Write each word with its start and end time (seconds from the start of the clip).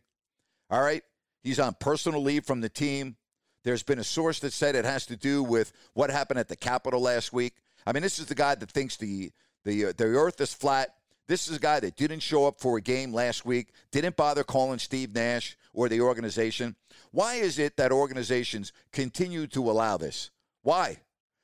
All 0.69 0.81
right. 0.81 1.03
He's 1.43 1.59
on 1.59 1.75
personal 1.79 2.21
leave 2.21 2.45
from 2.45 2.61
the 2.61 2.69
team. 2.69 3.15
There's 3.63 3.83
been 3.83 3.99
a 3.99 4.03
source 4.03 4.39
that 4.39 4.53
said 4.53 4.75
it 4.75 4.85
has 4.85 5.05
to 5.07 5.15
do 5.15 5.43
with 5.43 5.71
what 5.93 6.09
happened 6.09 6.39
at 6.39 6.47
the 6.47 6.55
Capitol 6.55 7.01
last 7.01 7.31
week. 7.31 7.53
I 7.85 7.93
mean, 7.93 8.03
this 8.03 8.19
is 8.19 8.25
the 8.25 8.35
guy 8.35 8.55
that 8.55 8.71
thinks 8.71 8.97
the 8.97 9.31
the 9.65 9.87
uh, 9.87 9.93
the 9.95 10.05
earth 10.05 10.39
is 10.41 10.53
flat. 10.53 10.95
This 11.27 11.47
is 11.47 11.57
a 11.57 11.59
guy 11.59 11.79
that 11.79 11.95
didn't 11.95 12.21
show 12.21 12.47
up 12.47 12.59
for 12.59 12.77
a 12.77 12.81
game 12.81 13.13
last 13.13 13.45
week, 13.45 13.69
didn't 13.91 14.15
bother 14.15 14.43
calling 14.43 14.79
Steve 14.79 15.13
Nash 15.13 15.55
or 15.73 15.89
the 15.89 16.01
organization. 16.01 16.75
Why 17.11 17.35
is 17.35 17.59
it 17.59 17.77
that 17.77 17.91
organizations 17.91 18.71
continue 18.91 19.47
to 19.47 19.69
allow 19.69 19.97
this? 19.97 20.31
Why? 20.61 20.97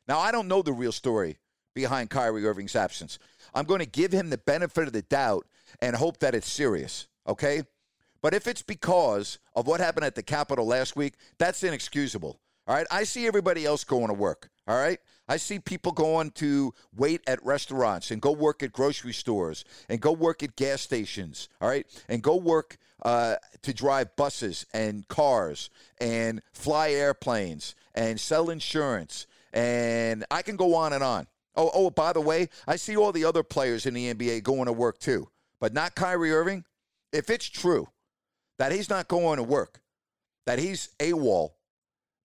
Now, 0.07 0.19
I 0.19 0.31
don't 0.31 0.47
know 0.47 0.61
the 0.61 0.73
real 0.73 0.91
story 0.91 1.37
behind 1.73 2.09
Kyrie 2.09 2.45
Irving's 2.45 2.75
absence. 2.75 3.19
I'm 3.53 3.65
going 3.65 3.79
to 3.79 3.85
give 3.85 4.11
him 4.11 4.29
the 4.29 4.37
benefit 4.37 4.87
of 4.87 4.93
the 4.93 5.01
doubt 5.01 5.47
and 5.81 5.95
hope 5.95 6.19
that 6.19 6.35
it's 6.35 6.49
serious, 6.49 7.07
okay? 7.27 7.63
But 8.21 8.33
if 8.33 8.47
it's 8.47 8.61
because 8.61 9.39
of 9.55 9.67
what 9.67 9.79
happened 9.79 10.05
at 10.05 10.15
the 10.15 10.23
Capitol 10.23 10.65
last 10.65 10.95
week, 10.95 11.15
that's 11.37 11.63
inexcusable. 11.63 12.39
All 12.67 12.75
right. 12.75 12.87
I 12.89 13.03
see 13.03 13.27
everybody 13.27 13.65
else 13.65 13.83
going 13.83 14.07
to 14.07 14.13
work. 14.13 14.49
All 14.67 14.75
right. 14.75 14.99
I 15.27 15.37
see 15.37 15.59
people 15.59 15.91
going 15.91 16.31
to 16.31 16.73
wait 16.95 17.21
at 17.27 17.43
restaurants 17.45 18.09
and 18.09 18.21
go 18.21 18.31
work 18.31 18.63
at 18.63 18.71
grocery 18.71 19.13
stores 19.13 19.63
and 19.89 20.01
go 20.01 20.11
work 20.11 20.41
at 20.41 20.55
gas 20.55 20.81
stations. 20.81 21.49
All 21.61 21.69
right. 21.69 21.85
And 22.09 22.23
go 22.23 22.35
work 22.35 22.77
uh, 23.05 23.35
to 23.61 23.71
drive 23.71 24.15
buses 24.15 24.65
and 24.73 25.07
cars 25.07 25.69
and 25.99 26.41
fly 26.53 26.89
airplanes 26.89 27.75
and 27.93 28.19
sell 28.19 28.49
insurance. 28.49 29.27
And 29.53 30.25
I 30.31 30.41
can 30.41 30.55
go 30.55 30.73
on 30.73 30.91
and 30.91 31.03
on. 31.03 31.27
Oh, 31.55 31.69
oh, 31.73 31.89
by 31.91 32.13
the 32.13 32.19
way, 32.19 32.49
I 32.67 32.75
see 32.77 32.97
all 32.97 33.11
the 33.11 33.23
other 33.23 33.43
players 33.43 33.85
in 33.85 33.93
the 33.93 34.11
NBA 34.13 34.43
going 34.43 34.65
to 34.65 34.73
work 34.73 34.97
too, 34.97 35.29
but 35.59 35.71
not 35.71 35.93
Kyrie 35.93 36.33
Irving. 36.33 36.65
If 37.13 37.29
it's 37.29 37.45
true 37.45 37.87
that 38.57 38.71
he's 38.71 38.89
not 38.89 39.07
going 39.07 39.37
to 39.37 39.43
work, 39.43 39.81
that 40.47 40.57
he's 40.57 40.89
AWOL 40.99 41.51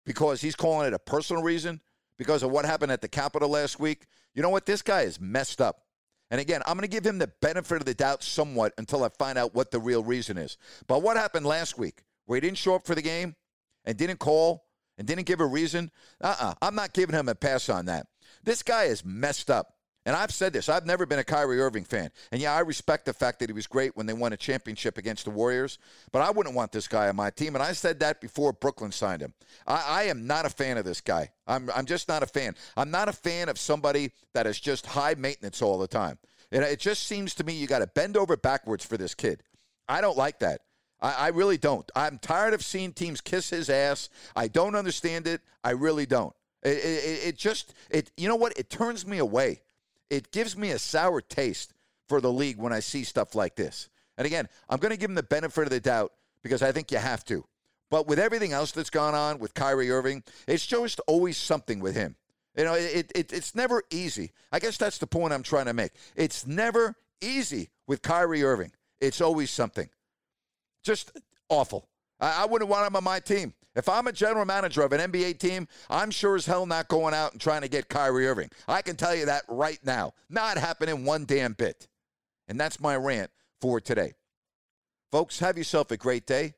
because 0.06 0.40
he's 0.40 0.56
calling 0.56 0.88
it 0.88 0.94
a 0.94 0.98
personal 0.98 1.42
reason 1.42 1.82
because 2.16 2.42
of 2.42 2.50
what 2.50 2.64
happened 2.64 2.90
at 2.90 3.02
the 3.02 3.08
Capitol 3.08 3.50
last 3.50 3.78
week, 3.78 4.06
you 4.34 4.42
know 4.42 4.48
what? 4.48 4.64
This 4.64 4.80
guy 4.80 5.02
is 5.02 5.20
messed 5.20 5.60
up. 5.60 5.82
And 6.30 6.40
again, 6.40 6.62
I'm 6.66 6.74
going 6.74 6.82
to 6.82 6.88
give 6.88 7.04
him 7.04 7.18
the 7.18 7.30
benefit 7.40 7.78
of 7.78 7.84
the 7.84 7.94
doubt 7.94 8.22
somewhat 8.22 8.72
until 8.78 9.02
I 9.02 9.08
find 9.08 9.36
out 9.36 9.54
what 9.54 9.70
the 9.70 9.80
real 9.80 10.04
reason 10.04 10.38
is. 10.38 10.56
But 10.86 11.02
what 11.02 11.16
happened 11.16 11.44
last 11.44 11.78
week 11.78 12.02
where 12.26 12.36
he 12.36 12.40
didn't 12.40 12.58
show 12.58 12.74
up 12.74 12.86
for 12.86 12.94
the 12.94 13.02
game 13.02 13.34
and 13.84 13.96
didn't 13.96 14.18
call 14.18 14.66
and 14.96 15.06
didn't 15.06 15.26
give 15.26 15.40
a 15.40 15.46
reason? 15.46 15.90
Uh 16.20 16.36
uh-uh, 16.38 16.50
uh. 16.50 16.54
i 16.62 16.66
am 16.68 16.74
not 16.74 16.92
giving 16.92 17.16
him 17.16 17.28
a 17.28 17.34
pass 17.34 17.68
on 17.68 17.86
that. 17.86 18.06
This 18.44 18.62
guy 18.62 18.84
is 18.84 19.04
messed 19.04 19.50
up. 19.50 19.74
And 20.10 20.16
I've 20.16 20.32
said 20.32 20.52
this. 20.52 20.68
I've 20.68 20.86
never 20.86 21.06
been 21.06 21.20
a 21.20 21.24
Kyrie 21.24 21.60
Irving 21.60 21.84
fan. 21.84 22.10
And 22.32 22.42
yeah, 22.42 22.52
I 22.52 22.62
respect 22.62 23.04
the 23.04 23.12
fact 23.12 23.38
that 23.38 23.48
he 23.48 23.52
was 23.52 23.68
great 23.68 23.96
when 23.96 24.06
they 24.06 24.12
won 24.12 24.32
a 24.32 24.36
championship 24.36 24.98
against 24.98 25.24
the 25.24 25.30
Warriors. 25.30 25.78
But 26.10 26.22
I 26.22 26.32
wouldn't 26.32 26.56
want 26.56 26.72
this 26.72 26.88
guy 26.88 27.08
on 27.08 27.14
my 27.14 27.30
team. 27.30 27.54
And 27.54 27.62
I 27.62 27.70
said 27.70 28.00
that 28.00 28.20
before 28.20 28.52
Brooklyn 28.52 28.90
signed 28.90 29.22
him. 29.22 29.34
I, 29.68 29.84
I 29.86 30.02
am 30.06 30.26
not 30.26 30.46
a 30.46 30.50
fan 30.50 30.78
of 30.78 30.84
this 30.84 31.00
guy. 31.00 31.30
I'm, 31.46 31.70
I'm 31.72 31.86
just 31.86 32.08
not 32.08 32.24
a 32.24 32.26
fan. 32.26 32.56
I'm 32.76 32.90
not 32.90 33.08
a 33.08 33.12
fan 33.12 33.48
of 33.48 33.56
somebody 33.56 34.10
that 34.34 34.48
is 34.48 34.58
just 34.58 34.84
high 34.84 35.14
maintenance 35.16 35.62
all 35.62 35.78
the 35.78 35.86
time. 35.86 36.18
And 36.50 36.64
it 36.64 36.80
just 36.80 37.04
seems 37.04 37.32
to 37.36 37.44
me 37.44 37.52
you 37.52 37.68
got 37.68 37.78
to 37.78 37.86
bend 37.86 38.16
over 38.16 38.36
backwards 38.36 38.84
for 38.84 38.96
this 38.96 39.14
kid. 39.14 39.44
I 39.88 40.00
don't 40.00 40.18
like 40.18 40.40
that. 40.40 40.62
I, 41.00 41.12
I 41.12 41.28
really 41.28 41.56
don't. 41.56 41.88
I'm 41.94 42.18
tired 42.18 42.52
of 42.52 42.64
seeing 42.64 42.94
teams 42.94 43.20
kiss 43.20 43.50
his 43.50 43.70
ass. 43.70 44.08
I 44.34 44.48
don't 44.48 44.74
understand 44.74 45.28
it. 45.28 45.40
I 45.62 45.70
really 45.70 46.04
don't. 46.04 46.34
It, 46.64 46.78
it, 46.78 47.28
it 47.28 47.36
just, 47.38 47.74
it. 47.90 48.10
you 48.16 48.26
know 48.26 48.34
what? 48.34 48.58
It 48.58 48.70
turns 48.70 49.06
me 49.06 49.18
away 49.18 49.60
it 50.10 50.32
gives 50.32 50.56
me 50.56 50.70
a 50.70 50.78
sour 50.78 51.20
taste 51.20 51.72
for 52.08 52.20
the 52.20 52.32
league 52.32 52.58
when 52.58 52.72
I 52.72 52.80
see 52.80 53.04
stuff 53.04 53.34
like 53.34 53.56
this. 53.56 53.88
And 54.18 54.26
again, 54.26 54.48
I'm 54.68 54.78
going 54.78 54.90
to 54.90 54.98
give 54.98 55.08
him 55.08 55.14
the 55.14 55.22
benefit 55.22 55.64
of 55.64 55.70
the 55.70 55.80
doubt 55.80 56.12
because 56.42 56.62
I 56.62 56.72
think 56.72 56.90
you 56.90 56.98
have 56.98 57.24
to. 57.26 57.44
But 57.90 58.06
with 58.06 58.18
everything 58.18 58.52
else 58.52 58.72
that's 58.72 58.90
gone 58.90 59.14
on 59.14 59.38
with 59.38 59.54
Kyrie 59.54 59.90
Irving, 59.90 60.22
it's 60.46 60.66
just 60.66 61.00
always 61.06 61.36
something 61.36 61.80
with 61.80 61.94
him. 61.94 62.16
You 62.56 62.64
know, 62.64 62.74
it, 62.74 63.10
it, 63.14 63.32
it's 63.32 63.54
never 63.54 63.82
easy. 63.90 64.32
I 64.52 64.58
guess 64.58 64.76
that's 64.76 64.98
the 64.98 65.06
point 65.06 65.32
I'm 65.32 65.42
trying 65.42 65.66
to 65.66 65.72
make. 65.72 65.92
It's 66.16 66.46
never 66.46 66.96
easy 67.20 67.70
with 67.86 68.02
Kyrie 68.02 68.42
Irving. 68.42 68.72
It's 69.00 69.20
always 69.20 69.50
something. 69.50 69.88
Just 70.82 71.12
awful. 71.48 71.88
I, 72.20 72.42
I 72.42 72.46
wouldn't 72.46 72.70
want 72.70 72.86
him 72.86 72.96
on 72.96 73.04
my 73.04 73.20
team. 73.20 73.54
If 73.76 73.88
I'm 73.88 74.08
a 74.08 74.12
general 74.12 74.44
manager 74.44 74.82
of 74.82 74.92
an 74.92 75.12
NBA 75.12 75.38
team, 75.38 75.68
I'm 75.88 76.10
sure 76.10 76.34
as 76.34 76.46
hell 76.46 76.66
not 76.66 76.88
going 76.88 77.14
out 77.14 77.32
and 77.32 77.40
trying 77.40 77.62
to 77.62 77.68
get 77.68 77.88
Kyrie 77.88 78.26
Irving. 78.26 78.50
I 78.66 78.82
can 78.82 78.96
tell 78.96 79.14
you 79.14 79.26
that 79.26 79.44
right 79.48 79.78
now. 79.84 80.12
Not 80.28 80.58
happening 80.58 81.04
one 81.04 81.24
damn 81.24 81.52
bit. 81.52 81.88
And 82.48 82.58
that's 82.58 82.80
my 82.80 82.96
rant 82.96 83.30
for 83.60 83.80
today. 83.80 84.14
Folks, 85.12 85.38
have 85.38 85.56
yourself 85.56 85.90
a 85.92 85.96
great 85.96 86.26
day. 86.26 86.54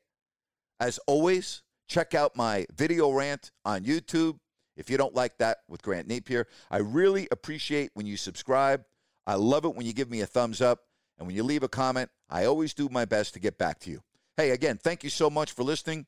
As 0.79 0.99
always, 1.05 1.61
check 1.87 2.15
out 2.15 2.35
my 2.35 2.65
video 2.75 3.11
rant 3.11 3.51
on 3.63 3.83
YouTube 3.83 4.39
if 4.75 4.89
you 4.89 4.97
don't 4.97 5.13
like 5.13 5.37
that 5.37 5.59
with 5.67 5.83
Grant 5.83 6.07
Napier. 6.07 6.47
I 6.71 6.77
really 6.77 7.27
appreciate 7.31 7.91
when 7.93 8.07
you 8.07 8.17
subscribe. 8.17 8.83
I 9.27 9.35
love 9.35 9.65
it 9.65 9.75
when 9.75 9.85
you 9.85 9.93
give 9.93 10.09
me 10.09 10.21
a 10.21 10.25
thumbs 10.25 10.61
up. 10.61 10.79
And 11.17 11.27
when 11.27 11.35
you 11.35 11.43
leave 11.43 11.63
a 11.63 11.69
comment, 11.69 12.09
I 12.27 12.45
always 12.45 12.73
do 12.73 12.89
my 12.89 13.05
best 13.05 13.35
to 13.35 13.39
get 13.39 13.59
back 13.59 13.79
to 13.81 13.91
you. 13.91 14.01
Hey, 14.35 14.49
again, 14.49 14.79
thank 14.81 15.03
you 15.03 15.11
so 15.11 15.29
much 15.29 15.51
for 15.51 15.63
listening. 15.63 16.07